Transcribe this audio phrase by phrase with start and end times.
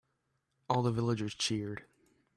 [0.67, 1.85] All the villagers cheered.